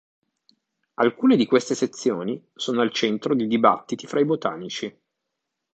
[0.95, 4.99] Alcune di queste sezioni sono al centro di dibattiti fra i botanici.